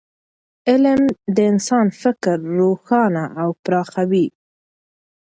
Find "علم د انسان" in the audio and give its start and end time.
0.69-1.85